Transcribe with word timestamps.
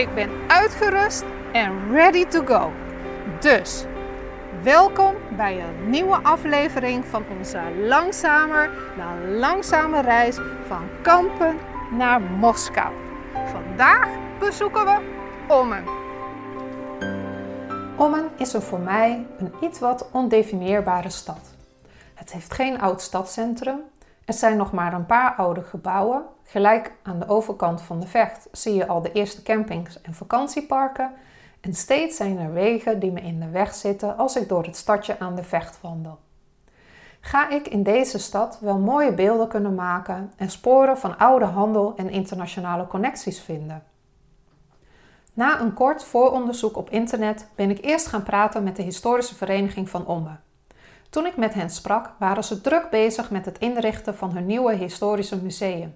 Ik 0.00 0.14
ben 0.14 0.30
uitgerust 0.46 1.24
en 1.52 1.92
ready 1.92 2.26
to 2.26 2.44
go. 2.44 2.72
Dus, 3.40 3.84
welkom 4.62 5.14
bij 5.36 5.60
een 5.60 5.90
nieuwe 5.90 6.16
aflevering 6.22 7.04
van 7.04 7.24
onze 7.38 7.60
langzamer 7.86 8.70
dan 8.96 9.38
langzame 9.38 10.00
reis 10.00 10.36
van 10.66 10.88
Kampen 11.02 11.58
naar 11.90 12.20
Moskou. 12.20 12.94
Vandaag 13.46 14.08
bezoeken 14.38 14.84
we 14.84 14.98
Ommen. 15.48 15.84
Ommen 17.96 18.28
is 18.36 18.54
er 18.54 18.62
voor 18.62 18.80
mij 18.80 19.26
een 19.38 19.52
iets 19.60 19.78
wat 19.78 20.08
ondefinieerbare 20.12 21.10
stad. 21.10 21.54
Het 22.14 22.32
heeft 22.32 22.54
geen 22.54 22.80
oud 22.80 23.02
stadscentrum. 23.02 23.80
Er 24.24 24.34
zijn 24.34 24.56
nog 24.56 24.72
maar 24.72 24.92
een 24.92 25.06
paar 25.06 25.34
oude 25.34 25.62
gebouwen. 25.62 26.22
Gelijk 26.42 26.92
aan 27.02 27.18
de 27.18 27.28
overkant 27.28 27.82
van 27.82 28.00
de 28.00 28.06
vecht 28.06 28.48
zie 28.52 28.74
je 28.74 28.86
al 28.86 29.02
de 29.02 29.12
eerste 29.12 29.42
campings 29.42 30.00
en 30.00 30.14
vakantieparken. 30.14 31.12
En 31.60 31.74
steeds 31.74 32.16
zijn 32.16 32.38
er 32.38 32.52
wegen 32.52 33.00
die 33.00 33.12
me 33.12 33.20
in 33.20 33.40
de 33.40 33.48
weg 33.48 33.74
zitten 33.74 34.16
als 34.16 34.36
ik 34.36 34.48
door 34.48 34.64
het 34.64 34.76
stadje 34.76 35.18
aan 35.18 35.34
de 35.34 35.42
vecht 35.42 35.80
wandel. 35.80 36.18
Ga 37.20 37.50
ik 37.50 37.68
in 37.68 37.82
deze 37.82 38.18
stad 38.18 38.58
wel 38.60 38.78
mooie 38.78 39.14
beelden 39.14 39.48
kunnen 39.48 39.74
maken 39.74 40.32
en 40.36 40.50
sporen 40.50 40.98
van 40.98 41.18
oude 41.18 41.44
handel 41.44 41.92
en 41.96 42.10
internationale 42.10 42.86
connecties 42.86 43.40
vinden? 43.40 43.82
Na 45.32 45.60
een 45.60 45.74
kort 45.74 46.04
vooronderzoek 46.04 46.76
op 46.76 46.90
internet 46.90 47.48
ben 47.54 47.70
ik 47.70 47.84
eerst 47.84 48.06
gaan 48.06 48.22
praten 48.22 48.62
met 48.62 48.76
de 48.76 48.82
historische 48.82 49.34
vereniging 49.34 49.88
van 49.88 50.06
Omme. 50.06 50.36
Toen 51.10 51.26
ik 51.26 51.36
met 51.36 51.54
hen 51.54 51.70
sprak, 51.70 52.12
waren 52.18 52.44
ze 52.44 52.60
druk 52.60 52.90
bezig 52.90 53.30
met 53.30 53.44
het 53.44 53.58
inrichten 53.58 54.16
van 54.16 54.32
hun 54.34 54.46
nieuwe 54.46 54.74
historische 54.74 55.42
museum. 55.42 55.94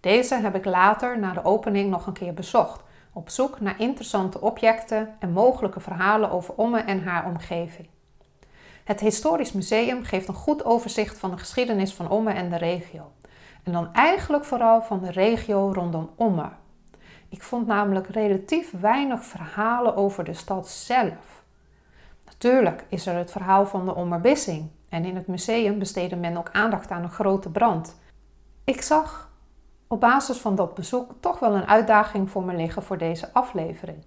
Deze 0.00 0.34
heb 0.34 0.54
ik 0.54 0.64
later 0.64 1.18
na 1.18 1.32
de 1.32 1.44
opening 1.44 1.90
nog 1.90 2.06
een 2.06 2.12
keer 2.12 2.34
bezocht, 2.34 2.82
op 3.12 3.30
zoek 3.30 3.60
naar 3.60 3.80
interessante 3.80 4.40
objecten 4.40 5.14
en 5.18 5.32
mogelijke 5.32 5.80
verhalen 5.80 6.30
over 6.30 6.54
Omme 6.54 6.80
en 6.80 7.02
haar 7.02 7.26
omgeving. 7.26 7.88
Het 8.84 9.00
Historisch 9.00 9.52
Museum 9.52 10.04
geeft 10.04 10.28
een 10.28 10.34
goed 10.34 10.64
overzicht 10.64 11.18
van 11.18 11.30
de 11.30 11.38
geschiedenis 11.38 11.94
van 11.94 12.10
Omme 12.10 12.32
en 12.32 12.50
de 12.50 12.56
regio. 12.56 13.12
En 13.62 13.72
dan 13.72 13.92
eigenlijk 13.92 14.44
vooral 14.44 14.82
van 14.82 15.00
de 15.00 15.10
regio 15.10 15.72
rondom 15.74 16.10
Omme. 16.16 16.48
Ik 17.28 17.42
vond 17.42 17.66
namelijk 17.66 18.06
relatief 18.06 18.72
weinig 18.80 19.24
verhalen 19.24 19.96
over 19.96 20.24
de 20.24 20.34
stad 20.34 20.68
zelf. 20.68 21.37
Natuurlijk 22.28 22.84
is 22.88 23.06
er 23.06 23.16
het 23.16 23.30
verhaal 23.30 23.66
van 23.66 23.84
de 23.84 23.94
Ommerbissing 23.94 24.70
en 24.88 25.04
in 25.04 25.16
het 25.16 25.26
museum 25.26 25.78
besteedde 25.78 26.16
men 26.16 26.36
ook 26.36 26.50
aandacht 26.52 26.90
aan 26.90 27.02
een 27.02 27.10
grote 27.10 27.50
brand. 27.50 27.96
Ik 28.64 28.82
zag 28.82 29.30
op 29.86 30.00
basis 30.00 30.38
van 30.38 30.54
dat 30.54 30.74
bezoek 30.74 31.12
toch 31.20 31.38
wel 31.38 31.54
een 31.54 31.66
uitdaging 31.66 32.30
voor 32.30 32.44
me 32.44 32.54
liggen 32.54 32.82
voor 32.82 32.98
deze 32.98 33.32
aflevering. 33.32 34.04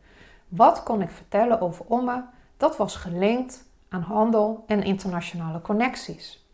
Wat 0.47 0.83
kon 0.83 1.01
ik 1.01 1.09
vertellen 1.09 1.61
over 1.61 1.85
Omme 1.87 2.25
dat 2.57 2.77
was 2.77 2.95
gelinkt 2.95 3.63
aan 3.89 4.01
handel 4.01 4.63
en 4.67 4.83
internationale 4.83 5.61
connecties? 5.61 6.45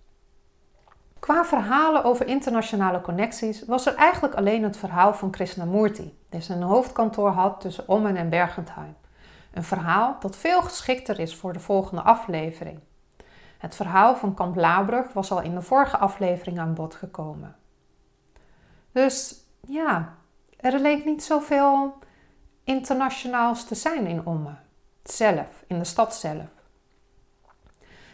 Qua 1.19 1.45
verhalen 1.45 2.03
over 2.03 2.27
internationale 2.27 3.01
connecties 3.01 3.65
was 3.65 3.85
er 3.85 3.95
eigenlijk 3.95 4.35
alleen 4.35 4.63
het 4.63 4.77
verhaal 4.77 5.13
van 5.13 5.29
Krishnamurti, 5.29 6.17
die 6.29 6.41
zijn 6.41 6.61
hoofdkantoor 6.61 7.29
had 7.29 7.61
tussen 7.61 7.87
Ommen 7.87 8.15
en 8.15 8.29
Bergentheim. 8.29 8.95
Een 9.57 9.63
verhaal 9.63 10.15
dat 10.19 10.35
veel 10.35 10.61
geschikter 10.61 11.19
is 11.19 11.35
voor 11.35 11.53
de 11.53 11.59
volgende 11.59 12.01
aflevering. 12.01 12.79
Het 13.57 13.75
verhaal 13.75 14.15
van 14.15 14.33
Kamp 14.33 14.55
Labrug 14.55 15.13
was 15.13 15.31
al 15.31 15.41
in 15.41 15.55
de 15.55 15.61
vorige 15.61 15.97
aflevering 15.97 16.59
aan 16.59 16.73
bod 16.73 16.95
gekomen. 16.95 17.55
Dus 18.91 19.35
ja, 19.67 20.13
er 20.57 20.79
leek 20.79 21.05
niet 21.05 21.23
zoveel 21.23 21.97
internationaals 22.63 23.65
te 23.65 23.75
zijn 23.75 24.07
in 24.07 24.25
Ommen. 24.25 24.59
Zelf, 25.03 25.63
in 25.67 25.77
de 25.77 25.85
stad 25.85 26.15
zelf. 26.15 26.49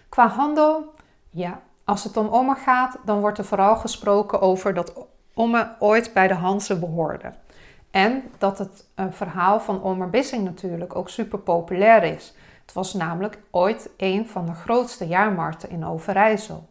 Qua 0.09 0.27
handel, 0.27 0.93
ja, 1.29 1.61
als 1.83 2.03
het 2.03 2.17
om 2.17 2.27
Omme 2.27 2.55
gaat, 2.55 2.97
dan 3.05 3.19
wordt 3.19 3.37
er 3.37 3.45
vooral 3.45 3.75
gesproken 3.75 4.41
over 4.41 4.73
dat 4.73 4.93
Omme 5.33 5.75
ooit 5.79 6.13
bij 6.13 6.27
de 6.27 6.33
Hansen 6.33 6.79
behoorde. 6.79 7.33
En 7.93 8.23
dat 8.37 8.57
het 8.57 8.85
verhaal 9.09 9.59
van 9.59 9.83
Omer 9.83 10.09
Bissing 10.09 10.43
natuurlijk 10.43 10.95
ook 10.95 11.09
super 11.09 11.39
populair 11.39 12.03
is. 12.03 12.33
Het 12.61 12.73
was 12.73 12.93
namelijk 12.93 13.39
ooit 13.51 13.89
een 13.97 14.27
van 14.27 14.45
de 14.45 14.53
grootste 14.53 15.07
jaarmarkten 15.07 15.69
in 15.69 15.85
Overijssel. 15.85 16.69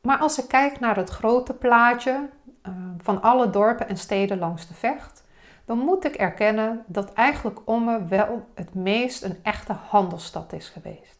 Maar 0.00 0.18
als 0.18 0.38
ik 0.38 0.48
kijk 0.48 0.80
naar 0.80 0.96
het 0.96 1.10
grote 1.10 1.54
plaatje 1.54 2.28
uh, 2.62 2.72
van 2.98 3.22
alle 3.22 3.50
dorpen 3.50 3.88
en 3.88 3.96
steden 3.96 4.38
langs 4.38 4.68
de 4.68 4.74
vecht, 4.74 5.24
dan 5.64 5.78
moet 5.78 6.04
ik 6.04 6.14
erkennen 6.14 6.84
dat 6.86 7.12
eigenlijk 7.12 7.60
Omme 7.64 8.04
wel 8.04 8.46
het 8.54 8.74
meest 8.74 9.22
een 9.22 9.38
echte 9.42 9.72
handelsstad 9.72 10.52
is 10.52 10.68
geweest. 10.68 11.18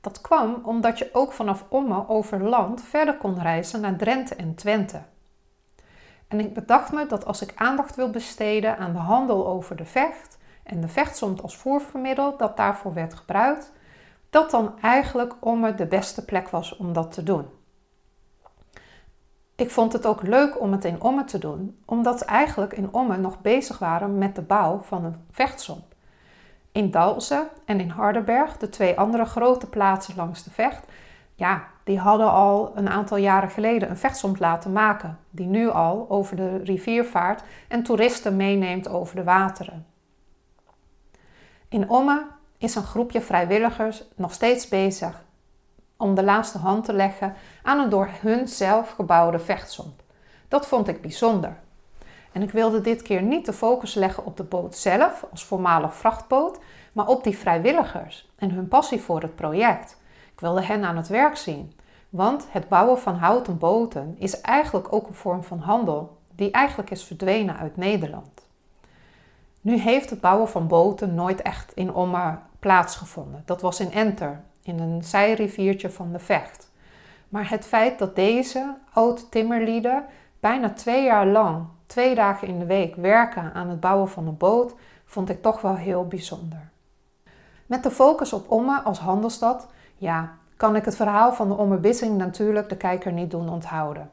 Dat 0.00 0.20
kwam 0.20 0.60
omdat 0.64 0.98
je 0.98 1.10
ook 1.12 1.32
vanaf 1.32 1.64
Omme 1.68 2.08
over 2.08 2.42
land 2.42 2.82
verder 2.82 3.16
kon 3.16 3.40
reizen 3.42 3.80
naar 3.80 3.96
Drenthe 3.96 4.34
en 4.34 4.54
Twente. 4.54 5.00
En 6.30 6.40
ik 6.40 6.54
bedacht 6.54 6.92
me 6.92 7.06
dat 7.06 7.26
als 7.26 7.42
ik 7.42 7.52
aandacht 7.54 7.96
wil 7.96 8.10
besteden 8.10 8.78
aan 8.78 8.92
de 8.92 8.98
handel 8.98 9.46
over 9.46 9.76
de 9.76 9.84
vecht 9.84 10.38
en 10.62 10.80
de 10.80 10.88
vechtsomt 10.88 11.42
als 11.42 11.56
voervermiddel 11.56 12.36
dat 12.36 12.56
daarvoor 12.56 12.94
werd 12.94 13.14
gebruikt, 13.14 13.72
dat 14.30 14.50
dan 14.50 14.80
eigenlijk 14.80 15.34
Omme 15.40 15.74
de 15.74 15.86
beste 15.86 16.24
plek 16.24 16.48
was 16.48 16.76
om 16.76 16.92
dat 16.92 17.12
te 17.12 17.22
doen. 17.22 17.46
Ik 19.56 19.70
vond 19.70 19.92
het 19.92 20.06
ook 20.06 20.22
leuk 20.22 20.60
om 20.60 20.72
het 20.72 20.84
in 20.84 21.02
Omme 21.02 21.24
te 21.24 21.38
doen, 21.38 21.82
omdat 21.84 22.18
we 22.18 22.24
eigenlijk 22.24 22.72
in 22.72 22.92
Omme 22.92 23.16
nog 23.16 23.40
bezig 23.40 23.78
waren 23.78 24.18
met 24.18 24.34
de 24.34 24.42
bouw 24.42 24.80
van 24.82 25.04
een 25.04 25.16
vechtsom. 25.30 25.82
In 26.72 26.90
Dalsen 26.90 27.48
en 27.64 27.80
in 27.80 27.88
Hardenberg, 27.88 28.56
de 28.56 28.68
twee 28.68 28.98
andere 28.98 29.24
grote 29.24 29.68
plaatsen 29.68 30.16
langs 30.16 30.42
de 30.42 30.50
vecht, 30.50 30.84
ja, 31.40 31.64
die 31.84 31.98
hadden 31.98 32.30
al 32.30 32.72
een 32.74 32.88
aantal 32.88 33.16
jaren 33.16 33.50
geleden 33.50 33.90
een 33.90 33.96
vechtsom 33.96 34.34
laten 34.38 34.72
maken, 34.72 35.18
die 35.30 35.46
nu 35.46 35.68
al 35.68 36.06
over 36.08 36.36
de 36.36 36.56
rivier 36.56 37.04
vaart 37.04 37.42
en 37.68 37.82
toeristen 37.82 38.36
meeneemt 38.36 38.88
over 38.88 39.16
de 39.16 39.24
wateren. 39.24 39.86
In 41.68 41.88
Omme 41.88 42.26
is 42.58 42.74
een 42.74 42.82
groepje 42.82 43.20
vrijwilligers 43.20 44.04
nog 44.14 44.32
steeds 44.32 44.68
bezig 44.68 45.24
om 45.96 46.14
de 46.14 46.24
laatste 46.24 46.58
hand 46.58 46.84
te 46.84 46.92
leggen 46.92 47.34
aan 47.62 47.78
een 47.78 47.88
door 47.88 48.08
hun 48.20 48.48
zelf 48.48 48.90
gebouwde 48.90 49.38
vechtsom. 49.38 49.94
Dat 50.48 50.66
vond 50.66 50.88
ik 50.88 51.00
bijzonder. 51.02 51.56
En 52.32 52.42
ik 52.42 52.50
wilde 52.50 52.80
dit 52.80 53.02
keer 53.02 53.22
niet 53.22 53.46
de 53.46 53.52
focus 53.52 53.94
leggen 53.94 54.24
op 54.24 54.36
de 54.36 54.42
boot 54.44 54.76
zelf 54.76 55.26
als 55.30 55.44
voormalig 55.44 55.94
vrachtboot, 55.94 56.58
maar 56.92 57.06
op 57.06 57.24
die 57.24 57.38
vrijwilligers 57.38 58.30
en 58.36 58.50
hun 58.50 58.68
passie 58.68 59.00
voor 59.00 59.20
het 59.20 59.34
project. 59.34 59.98
Wilde 60.40 60.62
hen 60.62 60.84
aan 60.84 60.96
het 60.96 61.08
werk 61.08 61.36
zien, 61.36 61.72
want 62.08 62.46
het 62.50 62.68
bouwen 62.68 62.98
van 62.98 63.14
houten 63.14 63.58
boten 63.58 64.16
is 64.18 64.40
eigenlijk 64.40 64.92
ook 64.92 65.08
een 65.08 65.14
vorm 65.14 65.44
van 65.44 65.58
handel 65.58 66.18
die 66.34 66.50
eigenlijk 66.50 66.90
is 66.90 67.04
verdwenen 67.04 67.56
uit 67.56 67.76
Nederland. 67.76 68.46
Nu 69.60 69.76
heeft 69.76 70.10
het 70.10 70.20
bouwen 70.20 70.48
van 70.48 70.66
boten 70.66 71.14
nooit 71.14 71.42
echt 71.42 71.72
in 71.74 71.94
Omme 71.94 72.38
plaatsgevonden. 72.58 73.42
Dat 73.44 73.60
was 73.60 73.80
in 73.80 73.92
Enter, 73.92 74.40
in 74.62 74.78
een 74.78 75.04
zijriviertje 75.04 75.90
van 75.90 76.12
de 76.12 76.18
Vecht. 76.18 76.70
Maar 77.28 77.50
het 77.50 77.66
feit 77.66 77.98
dat 77.98 78.16
deze 78.16 78.76
oud-timmerlieden 78.92 80.04
bijna 80.40 80.70
twee 80.70 81.04
jaar 81.04 81.26
lang 81.26 81.66
twee 81.90 82.14
dagen 82.14 82.48
in 82.48 82.58
de 82.58 82.64
week 82.64 82.94
werken 82.94 83.54
aan 83.54 83.68
het 83.68 83.80
bouwen 83.80 84.08
van 84.08 84.26
een 84.26 84.36
boot, 84.36 84.74
vond 85.04 85.28
ik 85.28 85.42
toch 85.42 85.60
wel 85.60 85.74
heel 85.74 86.06
bijzonder. 86.06 86.70
Met 87.66 87.82
de 87.82 87.90
focus 87.90 88.32
op 88.32 88.50
Omme 88.50 88.80
als 88.80 88.98
handelsstad, 88.98 89.68
ja, 90.00 90.32
kan 90.56 90.76
ik 90.76 90.84
het 90.84 90.96
verhaal 90.96 91.32
van 91.32 91.48
de 91.48 91.54
Omme 91.54 91.80
natuurlijk 92.16 92.68
de 92.68 92.76
kijker 92.76 93.12
niet 93.12 93.30
doen 93.30 93.48
onthouden. 93.48 94.10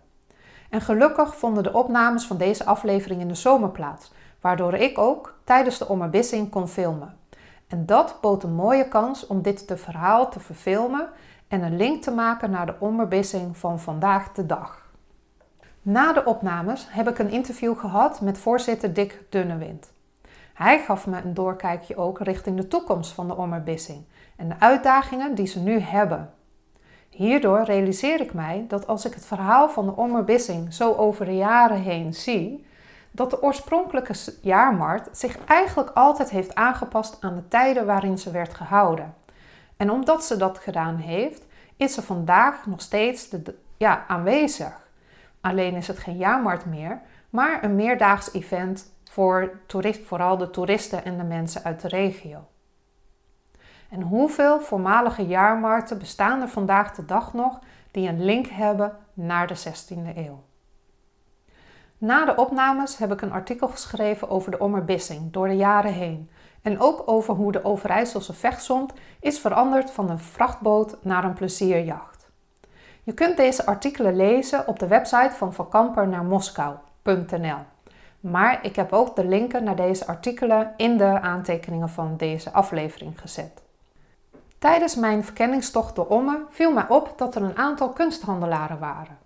En 0.69 0.81
gelukkig 0.81 1.35
vonden 1.35 1.63
de 1.63 1.73
opnames 1.73 2.25
van 2.27 2.37
deze 2.37 2.65
aflevering 2.65 3.21
in 3.21 3.27
de 3.27 3.35
zomer 3.35 3.69
plaats, 3.69 4.13
waardoor 4.41 4.73
ik 4.73 4.97
ook 4.97 5.39
tijdens 5.43 5.77
de 5.77 5.87
Omme 5.87 6.47
kon 6.49 6.67
filmen. 6.67 7.17
En 7.67 7.85
dat 7.85 8.17
bood 8.21 8.43
een 8.43 8.53
mooie 8.53 8.87
kans 8.87 9.27
om 9.27 9.41
dit 9.41 9.67
te 9.67 9.77
verhaal 9.77 10.29
te 10.29 10.39
verfilmen 10.39 11.09
en 11.47 11.61
een 11.63 11.77
link 11.77 12.03
te 12.03 12.11
maken 12.11 12.51
naar 12.51 12.65
de 12.65 12.75
Omme 12.79 13.23
van 13.51 13.79
vandaag 13.79 14.31
de 14.31 14.45
dag. 14.45 14.85
Na 15.81 16.13
de 16.13 16.25
opnames 16.25 16.87
heb 16.89 17.09
ik 17.09 17.19
een 17.19 17.31
interview 17.31 17.79
gehad 17.79 18.21
met 18.21 18.37
voorzitter 18.37 18.93
Dick 18.93 19.25
Dunnewind. 19.29 19.91
Hij 20.53 20.79
gaf 20.79 21.07
me 21.07 21.21
een 21.21 21.33
doorkijkje 21.33 21.97
ook 21.97 22.19
richting 22.19 22.57
de 22.57 22.67
toekomst 22.67 23.11
van 23.11 23.27
de 23.27 23.35
Ommerbissing 23.35 24.05
en 24.37 24.49
de 24.49 24.55
uitdagingen 24.59 25.35
die 25.35 25.47
ze 25.47 25.59
nu 25.59 25.79
hebben. 25.79 26.33
Hierdoor 27.09 27.63
realiseer 27.63 28.21
ik 28.21 28.33
mij 28.33 28.65
dat 28.67 28.87
als 28.87 29.05
ik 29.05 29.13
het 29.13 29.25
verhaal 29.25 29.69
van 29.69 29.85
de 29.85 29.95
Ommerbissing 29.95 30.73
zo 30.73 30.93
over 30.93 31.25
de 31.25 31.35
jaren 31.35 31.81
heen 31.81 32.13
zie, 32.13 32.65
dat 33.11 33.29
de 33.29 33.41
oorspronkelijke 33.41 34.13
jaarmarkt 34.41 35.17
zich 35.17 35.37
eigenlijk 35.45 35.89
altijd 35.93 36.29
heeft 36.29 36.55
aangepast 36.55 37.17
aan 37.19 37.35
de 37.35 37.47
tijden 37.47 37.85
waarin 37.85 38.17
ze 38.17 38.31
werd 38.31 38.53
gehouden. 38.53 39.13
En 39.77 39.91
omdat 39.91 40.25
ze 40.25 40.37
dat 40.37 40.57
gedaan 40.57 40.95
heeft, 40.95 41.45
is 41.77 41.93
ze 41.93 42.01
vandaag 42.01 42.65
nog 42.65 42.81
steeds 42.81 43.29
de, 43.29 43.55
ja, 43.77 44.05
aanwezig. 44.07 44.87
Alleen 45.41 45.75
is 45.75 45.87
het 45.87 45.97
geen 45.97 46.17
jaarmarkt 46.17 46.65
meer, 46.65 47.01
maar 47.29 47.63
een 47.63 47.75
meerdaags 47.75 48.33
event 48.33 48.93
voor 49.03 49.59
toerist, 49.65 50.05
vooral 50.05 50.37
de 50.37 50.49
toeristen 50.49 51.05
en 51.05 51.17
de 51.17 51.23
mensen 51.23 51.63
uit 51.63 51.81
de 51.81 51.87
regio. 51.87 52.47
En 53.89 54.01
hoeveel 54.01 54.61
voormalige 54.61 55.25
jaarmarkten 55.25 55.99
bestaan 55.99 56.41
er 56.41 56.49
vandaag 56.49 56.95
de 56.95 57.05
dag 57.05 57.33
nog 57.33 57.59
die 57.91 58.09
een 58.09 58.23
link 58.23 58.47
hebben 58.47 58.97
naar 59.13 59.47
de 59.47 59.57
16e 59.57 60.15
eeuw? 60.15 60.43
Na 61.97 62.25
de 62.25 62.35
opnames 62.35 62.97
heb 62.97 63.11
ik 63.11 63.21
een 63.21 63.31
artikel 63.31 63.67
geschreven 63.67 64.29
over 64.29 64.51
de 64.51 64.59
Ommerbissing 64.59 65.31
door 65.31 65.47
de 65.47 65.55
jaren 65.55 65.93
heen. 65.93 66.29
En 66.61 66.79
ook 66.79 67.03
over 67.05 67.33
hoe 67.33 67.51
de 67.51 67.63
Overijsselse 67.63 68.33
vechtzond 68.33 68.93
is 69.19 69.39
veranderd 69.39 69.91
van 69.91 70.09
een 70.09 70.19
vrachtboot 70.19 70.97
naar 71.01 71.23
een 71.23 71.33
plezierjacht. 71.33 72.29
Je 73.03 73.13
kunt 73.13 73.37
deze 73.37 73.65
artikelen 73.65 74.15
lezen 74.15 74.67
op 74.67 74.79
de 74.79 74.87
website 74.87 75.35
van 75.35 75.53
Van 75.53 76.09
naar 76.09 76.23
Moskou.nl. 76.23 77.59
Maar 78.19 78.65
ik 78.65 78.75
heb 78.75 78.93
ook 78.93 79.15
de 79.15 79.25
linken 79.25 79.63
naar 79.63 79.75
deze 79.75 80.07
artikelen 80.07 80.73
in 80.77 80.97
de 80.97 81.21
aantekeningen 81.21 81.89
van 81.89 82.17
deze 82.17 82.51
aflevering 82.51 83.19
gezet. 83.19 83.66
Tijdens 84.67 84.95
mijn 84.95 85.23
verkenningstocht 85.23 85.95
door 85.95 86.07
Omme 86.07 86.45
viel 86.49 86.71
mij 86.71 86.87
op 86.87 87.13
dat 87.17 87.35
er 87.35 87.41
een 87.41 87.57
aantal 87.57 87.89
kunsthandelaren 87.89 88.79
waren. 88.79 89.17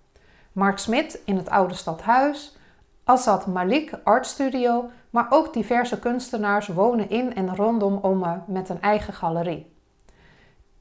Mark 0.52 0.78
Smit 0.78 1.22
in 1.26 1.38
het 1.38 1.50
oude 1.50 1.74
stadhuis, 1.74 2.58
Assad 3.04 3.46
Malik 3.46 4.00
Art 4.04 4.26
Studio, 4.26 4.90
maar 5.10 5.28
ook 5.30 5.54
diverse 5.54 6.00
kunstenaars 6.00 6.68
wonen 6.68 7.10
in 7.10 7.36
en 7.36 7.56
rondom 7.56 7.98
Omme 8.02 8.40
met 8.48 8.70
een 8.70 8.82
eigen 8.82 9.14
galerie. 9.14 9.76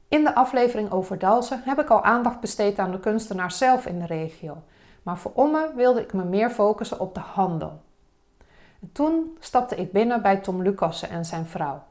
In 0.07 0.23
de 0.23 0.35
aflevering 0.35 0.91
over 0.91 1.19
Dalsen 1.19 1.61
heb 1.65 1.79
ik 1.79 1.89
al 1.89 2.03
aandacht 2.03 2.39
besteed 2.39 2.79
aan 2.79 2.91
de 2.91 2.99
kunstenaars 2.99 3.57
zelf 3.57 3.85
in 3.85 3.99
de 3.99 4.05
regio, 4.05 4.57
maar 5.03 5.17
voor 5.17 5.31
Omme 5.35 5.71
wilde 5.75 6.01
ik 6.01 6.13
me 6.13 6.23
meer 6.23 6.49
focussen 6.49 6.99
op 6.99 7.13
de 7.13 7.19
handel. 7.19 7.81
toen 8.91 9.37
stapte 9.39 9.75
ik 9.75 9.91
binnen 9.91 10.21
bij 10.21 10.37
Tom 10.37 10.61
Lucassen 10.61 11.09
en 11.09 11.25
zijn 11.25 11.45
vrouw. 11.45 11.83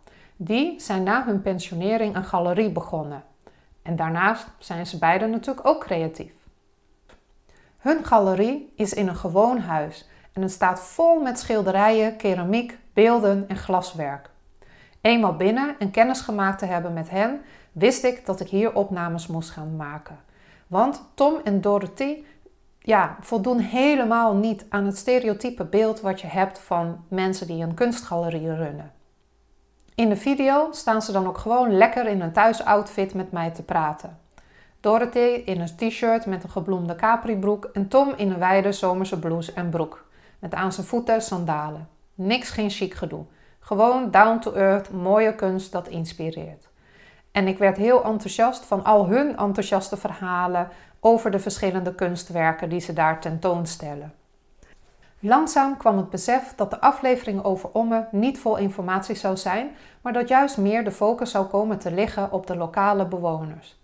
Die 0.43 0.81
zijn 0.81 1.03
na 1.03 1.25
hun 1.25 1.43
pensionering 1.43 2.17
een 2.17 2.25
galerie 2.25 2.71
begonnen. 2.71 3.23
En 3.83 3.97
daarnaast 3.97 4.47
zijn 4.59 4.87
ze 4.87 4.99
beiden 4.99 5.31
natuurlijk 5.31 5.67
ook 5.67 5.81
creatief. 5.81 6.33
Hun 7.79 8.05
galerie 8.05 8.73
is 8.77 8.93
in 8.93 9.09
een 9.09 9.17
gewoon 9.17 9.59
huis 9.59 10.09
en 10.33 10.43
het 10.43 10.51
staat 10.51 10.81
vol 10.81 11.21
met 11.21 11.39
schilderijen, 11.39 12.17
keramiek, 12.17 12.79
beelden 12.93 13.45
en 13.49 13.57
glaswerk. 13.57 14.31
Eenmaal 15.01 15.37
binnen 15.37 15.75
en 15.79 15.91
kennis 15.91 16.21
gemaakt 16.21 16.59
te 16.59 16.67
hebben 16.67 16.93
met 16.93 17.11
hen, 17.11 17.41
wist 17.73 18.05
ik 18.05 18.27
dat 18.27 18.41
ik 18.41 18.49
hier 18.49 18.75
opnames 18.75 19.27
moest 19.27 19.51
gaan 19.51 19.77
maken. 19.77 20.19
Want 20.67 21.03
Tom 21.15 21.35
en 21.45 21.61
Dorothy 21.61 22.25
ja, 22.79 23.17
voldoen 23.21 23.59
helemaal 23.59 24.35
niet 24.35 24.65
aan 24.69 24.87
het 24.87 24.97
stereotype 24.97 25.65
beeld 25.65 26.01
wat 26.01 26.21
je 26.21 26.27
hebt 26.27 26.59
van 26.59 27.05
mensen 27.09 27.47
die 27.47 27.63
een 27.63 27.75
kunstgalerie 27.75 28.55
runnen. 28.55 28.99
In 30.01 30.09
de 30.09 30.17
video 30.17 30.69
staan 30.71 31.03
ze 31.03 31.13
dan 31.13 31.27
ook 31.27 31.39
gewoon 31.39 31.77
lekker 31.77 32.07
in 32.07 32.21
een 32.21 32.33
thuisoutfit 32.33 33.15
met 33.15 33.33
mij 33.33 33.51
te 33.51 33.63
praten. 33.63 34.19
Dorothy 34.81 35.43
in 35.45 35.61
een 35.61 35.77
t-shirt 35.77 36.27
met 36.27 36.43
een 36.43 36.51
gebloemde 36.51 36.95
capribroek 36.95 37.65
en 37.65 37.89
Tom 37.89 38.13
in 38.17 38.31
een 38.31 38.39
wijde 38.39 38.73
zomerse 38.73 39.19
blouse 39.19 39.53
en 39.53 39.71
broek. 39.71 40.05
Met 40.39 40.55
aan 40.55 40.73
zijn 40.73 40.87
voeten 40.87 41.23
sandalen. 41.23 41.89
Niks 42.15 42.51
geen 42.51 42.71
chic 42.71 42.95
gedoe. 42.95 43.25
Gewoon 43.59 44.11
down 44.11 44.39
to 44.39 44.53
earth, 44.53 44.91
mooie 44.91 45.35
kunst 45.35 45.73
dat 45.73 45.89
inspireert. 45.89 46.69
En 47.33 47.49
ik 47.49 47.59
werd 47.59 47.77
heel 47.77 48.05
enthousiast 48.05 48.65
van 48.65 48.85
al 48.85 49.07
hun 49.07 49.37
enthousiaste 49.37 49.97
verhalen 49.97 50.69
over 51.01 51.31
de 51.31 51.39
verschillende 51.39 51.95
kunstwerken 51.95 52.69
die 52.69 52.81
ze 52.81 52.93
daar 52.93 53.21
tentoonstellen. 53.21 54.13
Langzaam 55.23 55.77
kwam 55.77 55.97
het 55.97 56.11
besef 56.11 56.53
dat 56.57 56.71
de 56.71 56.81
aflevering 56.81 57.45
over 57.45 57.69
Omme 57.73 58.09
niet 58.11 58.39
vol 58.39 58.57
informatie 58.57 59.15
zou 59.15 59.37
zijn, 59.37 59.71
maar 60.01 60.13
dat 60.13 60.29
juist 60.29 60.57
meer 60.57 60.85
de 60.85 60.91
focus 60.91 61.31
zou 61.31 61.47
komen 61.47 61.79
te 61.79 61.91
liggen 61.91 62.33
op 62.33 62.47
de 62.47 62.57
lokale 62.57 63.07
bewoners. 63.07 63.79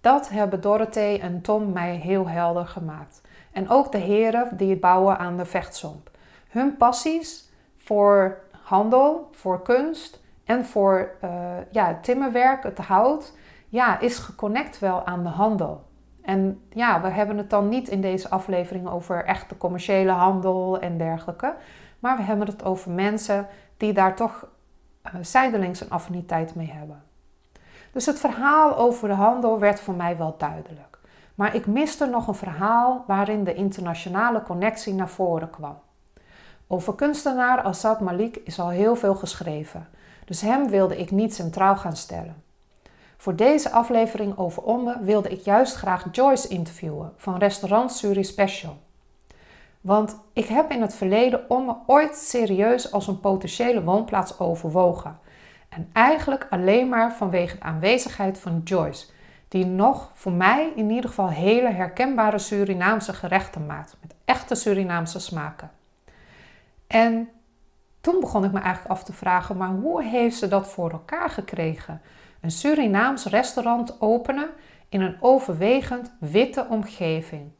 Dat 0.00 0.28
hebben 0.28 0.60
Dorothee 0.60 1.20
en 1.20 1.40
Tom 1.40 1.72
mij 1.72 1.94
heel 1.94 2.28
helder 2.28 2.66
gemaakt. 2.66 3.20
En 3.52 3.68
ook 3.68 3.92
de 3.92 3.98
heren 3.98 4.56
die 4.56 4.76
bouwen 4.76 5.18
aan 5.18 5.36
de 5.36 5.44
vechtsomp. 5.44 6.10
Hun 6.48 6.76
passies 6.76 7.50
voor 7.76 8.38
handel, 8.62 9.28
voor 9.30 9.62
kunst 9.62 10.20
en 10.44 10.64
voor 10.64 11.10
uh, 11.24 11.30
ja, 11.70 11.98
timmerwerk, 12.02 12.62
het 12.62 12.78
hout, 12.78 13.32
ja, 13.68 14.00
is 14.00 14.18
geconnect 14.18 14.78
wel 14.78 15.06
aan 15.06 15.22
de 15.22 15.28
handel. 15.28 15.84
En 16.24 16.62
ja, 16.70 17.00
we 17.00 17.08
hebben 17.08 17.38
het 17.38 17.50
dan 17.50 17.68
niet 17.68 17.88
in 17.88 18.00
deze 18.00 18.30
aflevering 18.30 18.88
over 18.88 19.24
echte 19.24 19.56
commerciële 19.56 20.12
handel 20.12 20.78
en 20.78 20.98
dergelijke. 20.98 21.54
Maar 21.98 22.16
we 22.16 22.22
hebben 22.22 22.46
het 22.46 22.64
over 22.64 22.90
mensen 22.90 23.46
die 23.76 23.92
daar 23.92 24.16
toch 24.16 24.46
uh, 25.06 25.12
zijdelings 25.20 25.80
een 25.80 25.90
affiniteit 25.90 26.54
mee 26.54 26.70
hebben. 26.70 27.02
Dus 27.92 28.06
het 28.06 28.18
verhaal 28.18 28.76
over 28.76 29.08
de 29.08 29.14
handel 29.14 29.58
werd 29.58 29.80
voor 29.80 29.94
mij 29.94 30.16
wel 30.16 30.34
duidelijk. 30.38 30.98
Maar 31.34 31.54
ik 31.54 31.66
miste 31.66 32.06
nog 32.06 32.28
een 32.28 32.34
verhaal 32.34 33.04
waarin 33.06 33.44
de 33.44 33.54
internationale 33.54 34.42
connectie 34.42 34.94
naar 34.94 35.08
voren 35.08 35.50
kwam. 35.50 35.78
Over 36.66 36.94
kunstenaar 36.94 37.62
Assad 37.62 38.00
Malik 38.00 38.36
is 38.36 38.60
al 38.60 38.68
heel 38.68 38.96
veel 38.96 39.14
geschreven, 39.14 39.88
dus 40.24 40.40
hem 40.40 40.68
wilde 40.68 40.98
ik 40.98 41.10
niet 41.10 41.34
centraal 41.34 41.76
gaan 41.76 41.96
stellen. 41.96 42.43
Voor 43.24 43.36
deze 43.36 43.70
aflevering 43.70 44.38
over 44.38 44.62
Omme 44.62 44.98
wilde 45.00 45.28
ik 45.28 45.40
juist 45.40 45.74
graag 45.74 46.06
Joyce 46.12 46.48
interviewen 46.48 47.12
van 47.16 47.38
restaurant 47.38 47.92
Suri 47.92 48.24
Special. 48.24 48.76
Want 49.80 50.16
ik 50.32 50.46
heb 50.46 50.70
in 50.70 50.80
het 50.80 50.94
verleden 50.94 51.50
Omme 51.50 51.76
ooit 51.86 52.16
serieus 52.16 52.92
als 52.92 53.06
een 53.06 53.20
potentiële 53.20 53.84
woonplaats 53.84 54.38
overwogen. 54.38 55.18
En 55.68 55.90
eigenlijk 55.92 56.46
alleen 56.50 56.88
maar 56.88 57.14
vanwege 57.14 57.56
de 57.56 57.62
aanwezigheid 57.62 58.38
van 58.38 58.60
Joyce, 58.64 59.06
die 59.48 59.66
nog 59.66 60.10
voor 60.14 60.32
mij 60.32 60.72
in 60.76 60.90
ieder 60.90 61.08
geval 61.08 61.28
hele 61.28 61.70
herkenbare 61.70 62.38
Surinaamse 62.38 63.12
gerechten 63.12 63.66
maakt, 63.66 63.96
met 64.00 64.14
echte 64.24 64.54
Surinaamse 64.54 65.18
smaken. 65.18 65.70
En 66.86 67.28
toen 68.00 68.20
begon 68.20 68.44
ik 68.44 68.52
me 68.52 68.60
eigenlijk 68.60 68.90
af 68.94 69.04
te 69.04 69.12
vragen, 69.12 69.56
maar 69.56 69.70
hoe 69.70 70.02
heeft 70.02 70.36
ze 70.36 70.48
dat 70.48 70.68
voor 70.68 70.90
elkaar 70.90 71.30
gekregen? 71.30 72.00
Een 72.44 72.50
Surinaams 72.50 73.24
restaurant 73.24 74.00
openen 74.00 74.48
in 74.88 75.00
een 75.00 75.16
overwegend 75.20 76.12
witte 76.18 76.66
omgeving. 76.68 77.50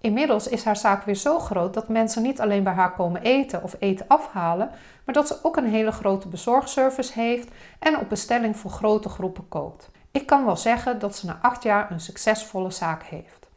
Inmiddels 0.00 0.48
is 0.48 0.64
haar 0.64 0.76
zaak 0.76 1.04
weer 1.04 1.14
zo 1.14 1.38
groot 1.38 1.74
dat 1.74 1.88
mensen 1.88 2.22
niet 2.22 2.40
alleen 2.40 2.62
bij 2.62 2.72
haar 2.72 2.94
komen 2.94 3.22
eten 3.22 3.62
of 3.62 3.76
eten 3.78 4.06
afhalen, 4.08 4.70
maar 5.04 5.14
dat 5.14 5.26
ze 5.26 5.38
ook 5.42 5.56
een 5.56 5.66
hele 5.66 5.92
grote 5.92 6.28
bezorgservice 6.28 7.20
heeft 7.20 7.48
en 7.78 7.98
op 7.98 8.08
bestelling 8.08 8.56
voor 8.56 8.70
grote 8.70 9.08
groepen 9.08 9.48
koopt. 9.48 9.90
Ik 10.10 10.26
kan 10.26 10.44
wel 10.44 10.56
zeggen 10.56 10.98
dat 10.98 11.16
ze 11.16 11.26
na 11.26 11.38
acht 11.42 11.62
jaar 11.62 11.90
een 11.90 12.00
succesvolle 12.00 12.70
zaak 12.70 13.02
heeft. 13.02 13.48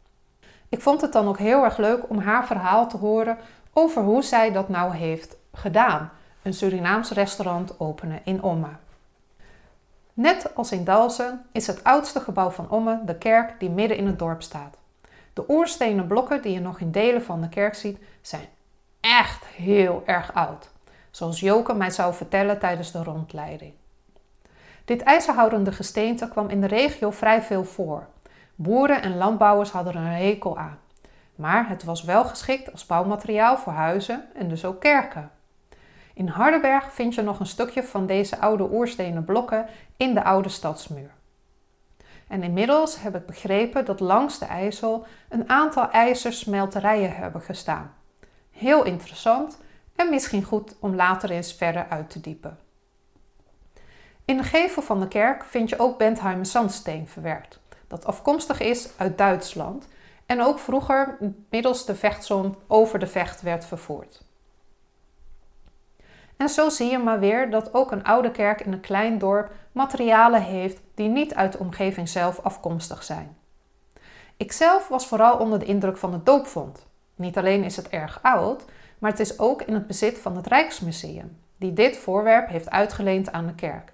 Ik 0.68 0.80
vond 0.80 1.00
het 1.00 1.12
dan 1.12 1.28
ook 1.28 1.38
heel 1.38 1.64
erg 1.64 1.76
leuk 1.76 2.10
om 2.10 2.18
haar 2.18 2.46
verhaal 2.46 2.88
te 2.88 2.96
horen 2.96 3.38
over 3.72 4.02
hoe 4.02 4.22
zij 4.22 4.52
dat 4.52 4.68
nou 4.68 4.94
heeft 4.94 5.36
gedaan: 5.52 6.10
een 6.42 6.54
Surinaams 6.54 7.10
restaurant 7.10 7.80
openen 7.80 8.20
in 8.24 8.42
Omma. 8.42 8.78
Net 10.16 10.54
als 10.54 10.72
in 10.72 10.84
Dalsen 10.84 11.44
is 11.52 11.66
het 11.66 11.84
oudste 11.84 12.20
gebouw 12.20 12.50
van 12.50 12.70
Omme 12.70 13.00
de 13.04 13.18
kerk 13.18 13.60
die 13.60 13.70
midden 13.70 13.96
in 13.96 14.06
het 14.06 14.18
dorp 14.18 14.42
staat. 14.42 14.76
De 15.32 15.44
oerstenen 15.48 16.06
blokken 16.06 16.42
die 16.42 16.52
je 16.52 16.60
nog 16.60 16.80
in 16.80 16.90
delen 16.90 17.22
van 17.22 17.40
de 17.40 17.48
kerk 17.48 17.74
ziet, 17.74 17.98
zijn 18.20 18.48
echt 19.00 19.44
heel 19.44 20.02
erg 20.06 20.34
oud. 20.34 20.70
Zoals 21.10 21.40
Joke 21.40 21.74
mij 21.74 21.90
zou 21.90 22.14
vertellen 22.14 22.58
tijdens 22.58 22.92
de 22.92 23.02
rondleiding. 23.02 23.72
Dit 24.84 25.02
ijzerhoudende 25.02 25.72
gesteente 25.72 26.28
kwam 26.28 26.48
in 26.48 26.60
de 26.60 26.66
regio 26.66 27.10
vrij 27.10 27.42
veel 27.42 27.64
voor. 27.64 28.06
Boeren 28.54 29.02
en 29.02 29.16
landbouwers 29.16 29.70
hadden 29.70 29.94
er 29.94 30.00
een 30.00 30.26
hekel 30.26 30.58
aan. 30.58 30.78
Maar 31.34 31.68
het 31.68 31.84
was 31.84 32.02
wel 32.02 32.24
geschikt 32.24 32.72
als 32.72 32.86
bouwmateriaal 32.86 33.58
voor 33.58 33.72
huizen 33.72 34.24
en 34.34 34.48
dus 34.48 34.64
ook 34.64 34.80
kerken. 34.80 35.30
In 36.16 36.28
Hardenberg 36.28 36.92
vind 36.92 37.14
je 37.14 37.22
nog 37.22 37.40
een 37.40 37.46
stukje 37.46 37.82
van 37.82 38.06
deze 38.06 38.38
oude 38.38 38.70
oerstenen 38.72 39.24
blokken 39.24 39.66
in 39.96 40.14
de 40.14 40.24
oude 40.24 40.48
stadsmuur. 40.48 41.10
En 42.28 42.42
inmiddels 42.42 43.00
heb 43.00 43.16
ik 43.16 43.26
begrepen 43.26 43.84
dat 43.84 44.00
langs 44.00 44.38
de 44.38 44.44
IJssel 44.44 45.06
een 45.28 45.48
aantal 45.48 45.90
ijzersmelterijen 45.90 47.16
hebben 47.16 47.40
gestaan. 47.40 47.94
Heel 48.50 48.84
interessant 48.84 49.58
en 49.96 50.10
misschien 50.10 50.42
goed 50.42 50.76
om 50.80 50.94
later 50.94 51.30
eens 51.30 51.52
verder 51.52 51.86
uit 51.88 52.10
te 52.10 52.20
diepen. 52.20 52.58
In 54.24 54.36
de 54.36 54.42
gevel 54.42 54.82
van 54.82 55.00
de 55.00 55.08
kerk 55.08 55.44
vind 55.44 55.68
je 55.68 55.78
ook 55.78 55.98
Bentheimer 55.98 56.46
zandsteen 56.46 57.08
verwerkt, 57.08 57.60
dat 57.86 58.04
afkomstig 58.04 58.60
is 58.60 58.88
uit 58.96 59.18
Duitsland 59.18 59.88
en 60.26 60.42
ook 60.42 60.58
vroeger 60.58 61.18
middels 61.50 61.86
de 61.86 61.94
vechtsom 61.94 62.56
over 62.66 62.98
de 62.98 63.06
vecht 63.06 63.42
werd 63.42 63.64
vervoerd. 63.64 64.25
En 66.36 66.48
zo 66.48 66.68
zie 66.68 66.90
je 66.90 66.98
maar 66.98 67.20
weer 67.20 67.50
dat 67.50 67.74
ook 67.74 67.90
een 67.90 68.04
oude 68.04 68.30
kerk 68.30 68.60
in 68.60 68.72
een 68.72 68.80
klein 68.80 69.18
dorp 69.18 69.52
materialen 69.72 70.42
heeft 70.42 70.80
die 70.94 71.08
niet 71.08 71.34
uit 71.34 71.52
de 71.52 71.58
omgeving 71.58 72.08
zelf 72.08 72.40
afkomstig 72.40 73.02
zijn. 73.02 73.36
Ikzelf 74.36 74.88
was 74.88 75.06
vooral 75.06 75.38
onder 75.38 75.58
de 75.58 75.64
indruk 75.64 75.96
van 75.96 76.12
het 76.12 76.26
doopvond. 76.26 76.86
Niet 77.14 77.38
alleen 77.38 77.64
is 77.64 77.76
het 77.76 77.88
erg 77.88 78.18
oud, 78.22 78.64
maar 78.98 79.10
het 79.10 79.20
is 79.20 79.38
ook 79.38 79.62
in 79.62 79.74
het 79.74 79.86
bezit 79.86 80.18
van 80.18 80.36
het 80.36 80.46
Rijksmuseum, 80.46 81.38
die 81.56 81.72
dit 81.72 81.96
voorwerp 81.96 82.48
heeft 82.48 82.70
uitgeleend 82.70 83.32
aan 83.32 83.46
de 83.46 83.54
kerk. 83.54 83.92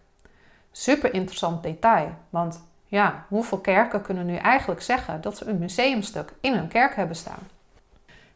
Super 0.72 1.14
interessant 1.14 1.62
detail, 1.62 2.08
want 2.30 2.64
ja, 2.86 3.24
hoeveel 3.28 3.58
kerken 3.58 4.02
kunnen 4.02 4.26
nu 4.26 4.36
eigenlijk 4.36 4.82
zeggen 4.82 5.20
dat 5.20 5.36
ze 5.36 5.48
een 5.48 5.58
museumstuk 5.58 6.32
in 6.40 6.54
hun 6.54 6.68
kerk 6.68 6.94
hebben 6.94 7.16
staan? 7.16 7.48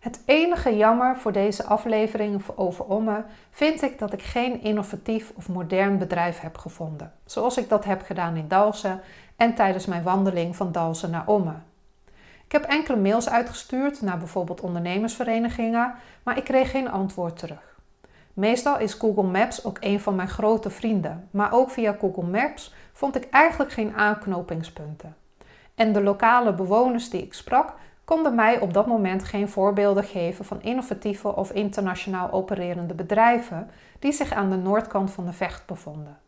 Het 0.07 0.21
enige 0.25 0.77
jammer 0.77 1.17
voor 1.17 1.33
deze 1.33 1.65
aflevering 1.65 2.43
over 2.55 2.85
Omme 2.85 3.25
vind 3.51 3.83
ik 3.83 3.99
dat 3.99 4.13
ik 4.13 4.23
geen 4.23 4.63
innovatief 4.63 5.33
of 5.37 5.49
modern 5.49 5.99
bedrijf 5.99 6.41
heb 6.41 6.59
gevonden, 6.59 7.13
zoals 7.25 7.57
ik 7.57 7.69
dat 7.69 7.85
heb 7.85 8.03
gedaan 8.03 8.37
in 8.37 8.49
Dalsen 8.49 9.01
en 9.37 9.55
tijdens 9.55 9.87
mijn 9.87 10.03
wandeling 10.03 10.57
van 10.57 10.73
Dalsen 10.73 11.11
naar 11.11 11.27
Omme. 11.27 11.53
Ik 12.45 12.53
heb 12.53 12.65
enkele 12.65 12.97
mails 12.97 13.29
uitgestuurd 13.29 14.03
naar 14.03 14.19
bijvoorbeeld 14.19 14.61
ondernemersverenigingen, 14.61 15.95
maar 16.23 16.37
ik 16.37 16.45
kreeg 16.45 16.71
geen 16.71 16.91
antwoord 16.91 17.39
terug. 17.39 17.79
Meestal 18.33 18.79
is 18.79 18.95
Google 18.95 19.23
Maps 19.23 19.65
ook 19.65 19.77
een 19.81 20.01
van 20.01 20.15
mijn 20.15 20.29
grote 20.29 20.71
vrienden, 20.71 21.29
maar 21.31 21.53
ook 21.53 21.71
via 21.71 21.97
Google 22.01 22.27
Maps 22.27 22.75
vond 22.93 23.17
ik 23.17 23.31
eigenlijk 23.31 23.73
geen 23.73 23.95
aanknopingspunten. 23.97 25.17
En 25.75 25.93
de 25.93 26.03
lokale 26.03 26.55
bewoners 26.55 27.11
die 27.11 27.23
ik 27.23 27.35
sprak, 27.35 27.75
konden 28.07 28.35
mij 28.35 28.61
op 28.61 28.73
dat 28.73 28.87
moment 28.87 29.25
geen 29.25 29.49
voorbeelden 29.49 30.05
geven 30.05 30.45
van 30.45 30.63
innovatieve 30.63 31.37
of 31.37 31.51
internationaal 31.51 32.33
opererende 32.33 32.95
bedrijven 32.95 33.71
die 33.99 34.13
zich 34.13 34.33
aan 34.33 34.51
de 34.51 34.57
noordkant 34.57 35.11
van 35.11 35.25
de 35.25 35.33
vecht 35.33 35.67
bevonden. 35.67 36.19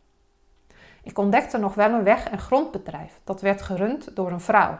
Ik 1.03 1.17
ontdekte 1.17 1.57
nog 1.57 1.73
wel 1.73 1.91
een 1.91 2.03
weg- 2.03 2.29
en 2.29 2.39
grondbedrijf 2.39 3.19
dat 3.23 3.41
werd 3.41 3.61
gerund 3.61 4.15
door 4.15 4.31
een 4.31 4.39
vrouw. 4.41 4.79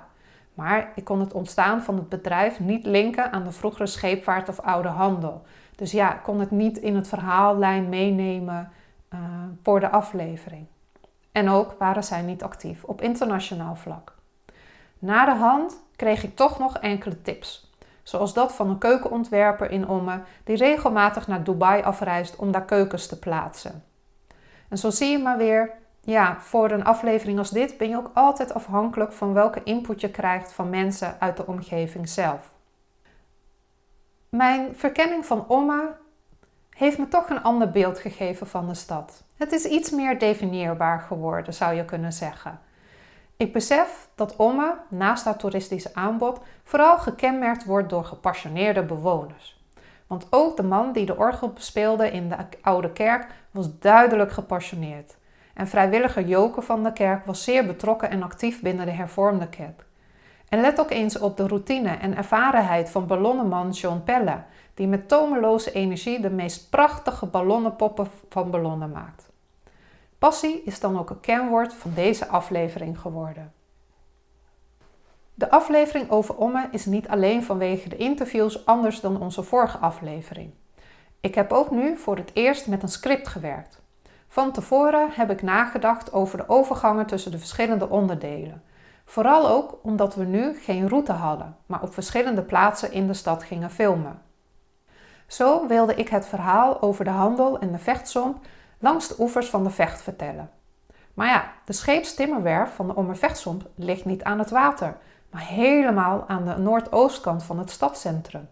Maar 0.53 0.91
ik 0.95 1.03
kon 1.03 1.19
het 1.19 1.33
ontstaan 1.33 1.81
van 1.81 1.95
het 1.95 2.09
bedrijf 2.09 2.59
niet 2.59 2.85
linken 2.85 3.31
aan 3.31 3.43
de 3.43 3.51
vroegere 3.51 3.87
scheepvaart 3.87 4.49
of 4.49 4.59
oude 4.59 4.87
handel. 4.87 5.41
Dus 5.75 5.91
ja, 5.91 6.15
ik 6.15 6.23
kon 6.23 6.39
het 6.39 6.51
niet 6.51 6.77
in 6.77 6.95
het 6.95 7.07
verhaallijn 7.07 7.89
meenemen 7.89 8.71
uh, 9.13 9.19
voor 9.63 9.79
de 9.79 9.89
aflevering. 9.89 10.65
En 11.31 11.49
ook 11.49 11.75
waren 11.77 12.03
zij 12.03 12.21
niet 12.21 12.43
actief 12.43 12.83
op 12.83 13.01
internationaal 13.01 13.75
vlak. 13.75 14.17
Na 14.99 15.25
de 15.25 15.35
hand 15.35 15.81
kreeg 15.95 16.23
ik 16.23 16.35
toch 16.35 16.59
nog 16.59 16.77
enkele 16.77 17.21
tips. 17.21 17.71
Zoals 18.03 18.33
dat 18.33 18.53
van 18.53 18.69
een 18.69 18.77
keukenontwerper 18.77 19.71
in 19.71 19.87
Omme 19.87 20.21
die 20.43 20.55
regelmatig 20.55 21.27
naar 21.27 21.43
Dubai 21.43 21.83
afreist 21.83 22.35
om 22.35 22.51
daar 22.51 22.65
keukens 22.65 23.07
te 23.07 23.19
plaatsen. 23.19 23.83
En 24.69 24.77
zo 24.77 24.89
zie 24.89 25.11
je 25.11 25.17
maar 25.17 25.37
weer, 25.37 25.71
ja, 26.01 26.39
voor 26.39 26.71
een 26.71 26.83
aflevering 26.83 27.37
als 27.37 27.49
dit 27.49 27.77
ben 27.77 27.89
je 27.89 27.97
ook 27.97 28.11
altijd 28.13 28.53
afhankelijk 28.53 29.11
van 29.13 29.33
welke 29.33 29.63
input 29.63 30.01
je 30.01 30.11
krijgt 30.11 30.53
van 30.53 30.69
mensen 30.69 31.15
uit 31.19 31.37
de 31.37 31.47
omgeving 31.47 32.09
zelf. 32.09 32.51
Mijn 34.29 34.75
verkenning 34.75 35.25
van 35.25 35.47
Omme 35.47 35.95
heeft 36.69 36.97
me 36.97 37.07
toch 37.07 37.29
een 37.29 37.43
ander 37.43 37.69
beeld 37.69 37.99
gegeven 37.99 38.47
van 38.47 38.67
de 38.67 38.73
stad. 38.73 39.23
Het 39.37 39.51
is 39.51 39.65
iets 39.65 39.89
meer 39.91 40.19
definieerbaar 40.19 40.99
geworden, 40.99 41.53
zou 41.53 41.73
je 41.73 41.85
kunnen 41.85 42.13
zeggen. 42.13 42.59
Ik 43.39 43.53
besef 43.53 44.09
dat 44.15 44.35
Omme, 44.35 44.75
naast 44.89 45.25
haar 45.25 45.37
toeristische 45.37 45.93
aanbod, 45.93 46.39
vooral 46.63 46.97
gekenmerkt 46.97 47.65
wordt 47.65 47.89
door 47.89 48.05
gepassioneerde 48.05 48.83
bewoners. 48.83 49.63
Want 50.07 50.27
ook 50.29 50.57
de 50.57 50.63
man 50.63 50.91
die 50.91 51.05
de 51.05 51.17
orgel 51.17 51.49
bespeelde 51.49 52.11
in 52.11 52.29
de 52.29 52.35
oude 52.61 52.91
kerk 52.91 53.27
was 53.51 53.79
duidelijk 53.79 54.31
gepassioneerd. 54.31 55.17
En 55.53 55.67
vrijwilliger 55.67 56.25
Joke 56.25 56.61
van 56.61 56.83
de 56.83 56.93
kerk 56.93 57.25
was 57.25 57.43
zeer 57.43 57.65
betrokken 57.65 58.09
en 58.09 58.23
actief 58.23 58.61
binnen 58.61 58.85
de 58.85 58.91
hervormde 58.91 59.49
kerk. 59.49 59.85
En 60.49 60.61
let 60.61 60.79
ook 60.79 60.91
eens 60.91 61.19
op 61.19 61.37
de 61.37 61.47
routine 61.47 61.89
en 61.89 62.17
ervarenheid 62.17 62.89
van 62.89 63.07
ballonnenman 63.07 63.69
John 63.69 64.01
Pelle, 64.03 64.43
die 64.73 64.87
met 64.87 65.07
tomeloze 65.07 65.71
energie 65.71 66.19
de 66.19 66.29
meest 66.29 66.69
prachtige 66.69 67.25
ballonnenpoppen 67.25 68.07
van 68.29 68.51
ballonnen 68.51 68.91
maakt. 68.91 69.28
Passie 70.19 70.61
is 70.63 70.79
dan 70.79 70.99
ook 70.99 71.09
een 71.09 71.19
kernwoord 71.19 71.73
van 71.73 71.91
deze 71.93 72.27
aflevering 72.27 72.99
geworden. 72.99 73.53
De 75.33 75.51
aflevering 75.51 76.09
over 76.09 76.35
Omme 76.35 76.67
is 76.71 76.85
niet 76.85 77.07
alleen 77.07 77.43
vanwege 77.43 77.89
de 77.89 77.95
interviews 77.95 78.65
anders 78.65 78.99
dan 78.99 79.21
onze 79.21 79.43
vorige 79.43 79.77
aflevering. 79.77 80.53
Ik 81.19 81.35
heb 81.35 81.51
ook 81.51 81.71
nu 81.71 81.97
voor 81.97 82.15
het 82.15 82.31
eerst 82.33 82.67
met 82.67 82.83
een 82.83 82.89
script 82.89 83.27
gewerkt. 83.27 83.81
Van 84.27 84.51
tevoren 84.51 85.09
heb 85.11 85.31
ik 85.31 85.41
nagedacht 85.41 86.13
over 86.13 86.37
de 86.37 86.49
overgangen 86.49 87.05
tussen 87.05 87.31
de 87.31 87.39
verschillende 87.39 87.89
onderdelen. 87.89 88.63
Vooral 89.05 89.47
ook 89.47 89.79
omdat 89.81 90.15
we 90.15 90.23
nu 90.23 90.53
geen 90.57 90.87
route 90.87 91.11
hadden, 91.11 91.57
maar 91.65 91.81
op 91.81 91.93
verschillende 91.93 92.41
plaatsen 92.41 92.91
in 92.91 93.07
de 93.07 93.13
stad 93.13 93.43
gingen 93.43 93.71
filmen. 93.71 94.21
Zo 95.27 95.67
wilde 95.67 95.95
ik 95.95 96.09
het 96.09 96.27
verhaal 96.27 96.81
over 96.81 97.03
de 97.03 97.09
handel 97.09 97.59
en 97.59 97.71
de 97.71 97.77
vechtsomp 97.77 98.45
langs 98.79 99.07
de 99.07 99.15
oevers 99.19 99.49
van 99.49 99.63
de 99.63 99.69
Vecht 99.69 100.01
vertellen. 100.01 100.49
Maar 101.13 101.27
ja, 101.27 101.51
de 101.65 101.73
scheepstimmerwerf 101.73 102.75
van 102.75 102.87
de 102.87 102.95
Ommervechtsomp 102.95 103.69
ligt 103.75 104.05
niet 104.05 104.23
aan 104.23 104.39
het 104.39 104.49
water, 104.49 104.97
maar 105.31 105.41
helemaal 105.41 106.23
aan 106.27 106.45
de 106.45 106.57
noordoostkant 106.57 107.43
van 107.43 107.59
het 107.59 107.69
stadscentrum. 107.69 108.49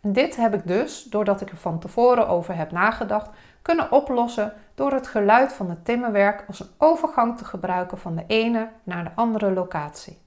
En 0.00 0.12
dit 0.12 0.36
heb 0.36 0.54
ik 0.54 0.66
dus, 0.66 1.02
doordat 1.02 1.40
ik 1.40 1.50
er 1.50 1.56
van 1.56 1.78
tevoren 1.78 2.28
over 2.28 2.56
heb 2.56 2.70
nagedacht, 2.70 3.30
kunnen 3.62 3.92
oplossen 3.92 4.52
door 4.74 4.92
het 4.92 5.06
geluid 5.06 5.52
van 5.52 5.70
het 5.70 5.84
timmerwerk 5.84 6.44
als 6.46 6.60
een 6.60 6.70
overgang 6.78 7.38
te 7.38 7.44
gebruiken 7.44 7.98
van 7.98 8.16
de 8.16 8.24
ene 8.26 8.68
naar 8.82 9.04
de 9.04 9.10
andere 9.14 9.52
locatie. 9.52 10.18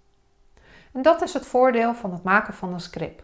En 0.91 1.01
dat 1.01 1.21
is 1.21 1.33
het 1.33 1.45
voordeel 1.45 1.93
van 1.93 2.11
het 2.11 2.23
maken 2.23 2.53
van 2.53 2.73
een 2.73 2.79
script. 2.79 3.23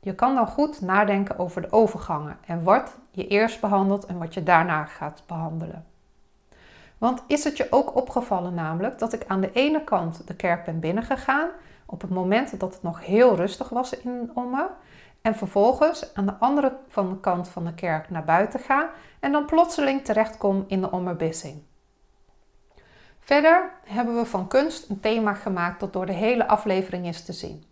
Je 0.00 0.14
kan 0.14 0.34
dan 0.34 0.46
goed 0.46 0.80
nadenken 0.80 1.38
over 1.38 1.62
de 1.62 1.72
overgangen 1.72 2.38
en 2.46 2.62
wat 2.62 2.98
je 3.12 3.26
eerst 3.26 3.60
behandelt 3.60 4.06
en 4.06 4.18
wat 4.18 4.34
je 4.34 4.42
daarna 4.42 4.84
gaat 4.84 5.22
behandelen. 5.26 5.84
Want 6.98 7.22
is 7.26 7.44
het 7.44 7.56
je 7.56 7.66
ook 7.70 7.96
opgevallen 7.96 8.54
namelijk 8.54 8.98
dat 8.98 9.12
ik 9.12 9.24
aan 9.26 9.40
de 9.40 9.52
ene 9.52 9.84
kant 9.84 10.26
de 10.26 10.34
kerk 10.34 10.64
ben 10.64 10.80
binnengegaan 10.80 11.48
op 11.86 12.00
het 12.00 12.10
moment 12.10 12.60
dat 12.60 12.74
het 12.74 12.82
nog 12.82 13.04
heel 13.04 13.36
rustig 13.36 13.68
was 13.68 13.98
in 13.98 14.30
Omme 14.34 14.70
en 15.22 15.34
vervolgens 15.34 16.14
aan 16.14 16.26
de 16.26 16.34
andere 16.38 16.76
van 16.88 17.08
de 17.08 17.20
kant 17.20 17.48
van 17.48 17.64
de 17.64 17.74
kerk 17.74 18.10
naar 18.10 18.24
buiten 18.24 18.60
ga 18.60 18.90
en 19.20 19.32
dan 19.32 19.46
plotseling 19.46 20.04
terechtkom 20.04 20.64
in 20.66 20.80
de 20.80 20.90
Ommerbissing. 20.90 21.62
Verder 23.20 23.70
hebben 23.84 24.16
we 24.16 24.26
van 24.26 24.48
kunst 24.48 24.90
een 24.90 25.00
thema 25.00 25.34
gemaakt 25.34 25.80
dat 25.80 25.92
door 25.92 26.06
de 26.06 26.12
hele 26.12 26.46
aflevering 26.46 27.06
is 27.06 27.24
te 27.24 27.32
zien. 27.32 27.64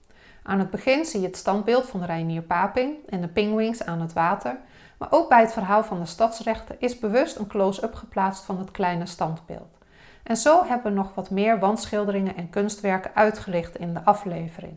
Aan 0.43 0.59
het 0.59 0.71
begin 0.71 1.05
zie 1.05 1.21
je 1.21 1.27
het 1.27 1.37
standbeeld 1.37 1.87
van 1.87 2.05
Reinier 2.05 2.43
Paping 2.43 3.07
en 3.09 3.21
de 3.21 3.29
pingwings 3.29 3.85
aan 3.85 4.01
het 4.01 4.13
water, 4.13 4.57
maar 5.01 5.13
ook 5.13 5.29
bij 5.29 5.41
het 5.41 5.53
verhaal 5.53 5.85
van 5.85 6.01
de 6.01 6.07
stadsrechten 6.07 6.77
is 6.79 6.99
bewust 6.99 7.37
een 7.37 7.47
close-up 7.47 7.95
geplaatst 7.95 8.45
van 8.45 8.59
het 8.59 8.71
kleine 8.71 9.07
standbeeld. 9.07 9.79
En 10.23 10.37
zo 10.37 10.65
hebben 10.65 10.93
we 10.93 10.99
nog 10.99 11.15
wat 11.15 11.31
meer 11.31 11.59
wandschilderingen 11.59 12.37
en 12.37 12.51
kunstwerken 12.51 13.11
uitgelicht 13.15 13.77
in 13.77 13.95
de 13.95 14.05
aflevering. 14.05 14.77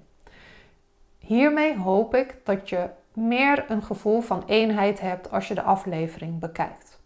Hiermee 1.18 1.78
hoop 1.78 2.16
ik 2.16 2.38
dat 2.44 2.70
je 2.70 2.90
meer 3.14 3.66
een 3.68 3.84
gevoel 3.84 4.22
van 4.22 4.44
eenheid 4.46 5.00
hebt 5.00 5.32
als 5.32 5.48
je 5.48 5.54
de 5.54 5.62
aflevering 5.62 6.40
bekijkt. 6.40 7.00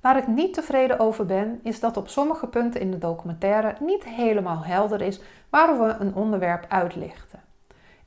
Waar 0.00 0.16
ik 0.16 0.26
niet 0.26 0.54
tevreden 0.54 0.98
over 0.98 1.26
ben, 1.26 1.60
is 1.62 1.80
dat 1.80 1.96
op 1.96 2.08
sommige 2.08 2.46
punten 2.46 2.80
in 2.80 2.90
de 2.90 2.98
documentaire 2.98 3.76
niet 3.80 4.04
helemaal 4.04 4.64
helder 4.64 5.00
is 5.00 5.20
waarom 5.48 5.78
we 5.78 5.96
een 5.98 6.14
onderwerp 6.14 6.64
uitlichten. 6.68 7.40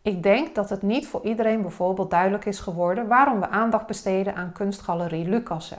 Ik 0.06 0.24
denk 0.24 0.56
dat 0.56 0.70
het 0.70 0.82
niet 0.82 1.08
voor 1.08 1.24
iedereen 1.24 1.62
bijvoorbeeld 1.62 2.10
duidelijk 2.10 2.46
is 2.46 2.60
geworden 2.60 3.08
waarom 3.08 3.40
we 3.40 3.50
aandacht 3.50 3.88
besteden 3.88 4.36
aan 4.36 4.52
kunstgalerie 4.52 5.30
Lucassen. 5.30 5.78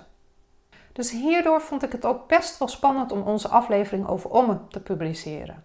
Dus 0.92 1.10
hierdoor 1.10 1.60
vond 1.60 1.82
ik 1.82 1.92
het 1.92 2.04
ook 2.04 2.28
best 2.28 2.58
wel 2.58 2.68
spannend 2.68 3.12
om 3.12 3.22
onze 3.22 3.48
aflevering 3.48 4.08
over 4.08 4.30
Omme 4.30 4.58
te 4.68 4.80
publiceren. 4.80 5.64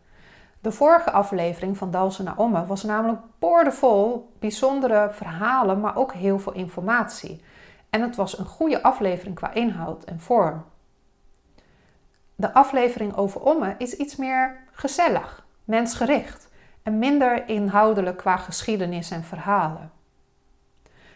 De 0.59 0.71
vorige 0.71 1.11
aflevering 1.11 1.77
van 1.77 1.91
Dalsen 1.91 2.25
naar 2.25 2.37
Omme 2.37 2.65
was 2.65 2.83
namelijk 2.83 3.21
boordevol 3.39 4.31
bijzondere 4.39 5.09
verhalen, 5.11 5.79
maar 5.79 5.95
ook 5.95 6.13
heel 6.13 6.39
veel 6.39 6.53
informatie. 6.53 7.43
En 7.89 8.01
het 8.01 8.15
was 8.15 8.37
een 8.37 8.45
goede 8.45 8.83
aflevering 8.83 9.35
qua 9.35 9.53
inhoud 9.53 10.03
en 10.03 10.19
vorm. 10.19 10.63
De 12.35 12.53
aflevering 12.53 13.15
over 13.15 13.41
Omme 13.41 13.75
is 13.77 13.93
iets 13.95 14.15
meer 14.15 14.59
gezellig, 14.71 15.45
mensgericht 15.63 16.49
en 16.83 16.99
minder 16.99 17.49
inhoudelijk 17.49 18.17
qua 18.17 18.37
geschiedenis 18.37 19.11
en 19.11 19.23
verhalen. 19.23 19.91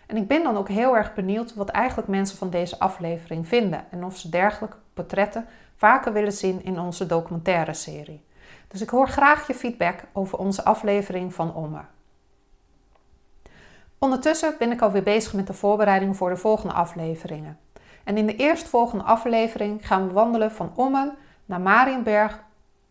En 0.06 0.18
ik 0.18 0.28
ben 0.28 0.44
dan 0.44 0.58
ook 0.58 0.70
heel 0.70 0.98
erg 0.98 1.14
benieuwd 1.14 1.54
wat 1.54 1.70
eigenlijk 1.70 2.08
mensen 2.08 2.38
van 2.38 2.50
deze 2.50 2.80
aflevering 2.80 3.48
vinden 3.48 3.86
en 3.92 4.04
of 4.04 4.18
ze 4.18 4.30
dergelijke 4.30 4.78
portretten 4.94 5.48
vaker 5.76 6.14
willen 6.14 6.34
zien 6.34 6.64
in 6.64 6.80
onze 6.80 7.06
documentaire 7.06 7.74
serie. 7.74 8.24
Dus 8.68 8.82
ik 8.82 8.90
hoor 8.90 9.08
graag 9.08 9.48
je 9.48 9.54
feedback 9.54 10.04
over 10.14 10.38
onze 10.38 10.64
aflevering 10.64 11.34
van 11.34 11.54
Omme. 11.54 11.82
Ondertussen 13.98 14.56
ben 14.60 14.72
ik 14.72 14.82
alweer 14.82 15.04
bezig 15.04 15.34
met 15.34 15.48
de 15.48 15.54
voorbereidingen 15.54 16.16
voor 16.16 16.30
de 16.30 16.38
volgende 16.38 16.74
afleveringen. 16.74 17.60
En 18.04 18.18
in 18.18 18.26
de 18.26 18.36
eerstvolgende 18.36 19.04
aflevering 19.04 19.88
gaan 19.88 20.08
we 20.08 20.14
wandelen 20.14 20.52
van 20.52 20.72
Ommen 20.76 21.18
naar 21.46 21.62
Marienberg 21.62 22.44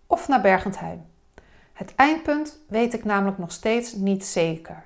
of 0.06 0.28
naar 0.28 0.40
Bergentheim. 0.40 1.06
Het 1.74 1.94
eindpunt 1.94 2.58
weet 2.68 2.94
ik 2.94 3.04
namelijk 3.04 3.38
nog 3.38 3.52
steeds 3.52 3.92
niet 3.92 4.24
zeker. 4.24 4.84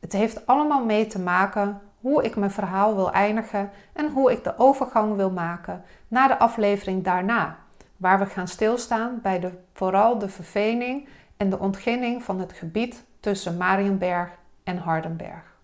Het 0.00 0.12
heeft 0.12 0.46
allemaal 0.46 0.84
mee 0.84 1.06
te 1.06 1.18
maken 1.18 1.80
hoe 2.00 2.24
ik 2.24 2.36
mijn 2.36 2.50
verhaal 2.50 2.94
wil 2.94 3.12
eindigen 3.12 3.70
en 3.92 4.10
hoe 4.10 4.32
ik 4.32 4.44
de 4.44 4.58
overgang 4.58 5.16
wil 5.16 5.30
maken 5.30 5.84
naar 6.08 6.28
de 6.28 6.38
aflevering 6.38 7.04
daarna, 7.04 7.58
waar 7.96 8.18
we 8.18 8.26
gaan 8.26 8.48
stilstaan 8.48 9.18
bij 9.22 9.40
de, 9.40 9.52
vooral 9.72 10.18
de 10.18 10.28
vervening 10.28 11.08
en 11.36 11.50
de 11.50 11.58
ontginning 11.58 12.22
van 12.22 12.40
het 12.40 12.52
gebied 12.52 13.04
tussen 13.20 13.56
Marienberg 13.56 14.30
en 14.64 14.78
Hardenberg. 14.78 15.56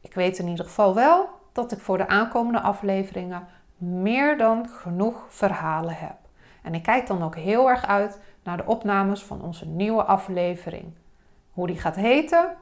Ik 0.00 0.14
weet 0.14 0.38
in 0.38 0.48
ieder 0.48 0.64
geval 0.64 0.94
wel 0.94 1.28
dat 1.52 1.72
ik 1.72 1.80
voor 1.80 1.98
de 1.98 2.08
aankomende 2.08 2.60
afleveringen 2.60 3.46
meer 3.76 4.38
dan 4.38 4.68
genoeg 4.68 5.26
verhalen 5.28 5.94
heb. 5.94 6.21
En 6.62 6.74
ik 6.74 6.82
kijk 6.82 7.06
dan 7.06 7.22
ook 7.22 7.36
heel 7.36 7.68
erg 7.68 7.86
uit 7.86 8.20
naar 8.44 8.56
de 8.56 8.66
opnames 8.66 9.22
van 9.22 9.42
onze 9.42 9.66
nieuwe 9.66 10.04
aflevering. 10.04 10.94
Hoe 11.50 11.66
die 11.66 11.78
gaat 11.78 11.96
heten, 11.96 12.56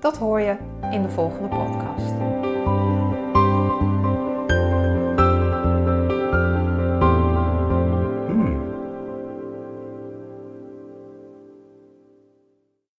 dat 0.00 0.16
hoor 0.16 0.40
je 0.40 0.56
in 0.90 1.02
de 1.02 1.10
volgende 1.10 1.48
podcast. 1.48 2.35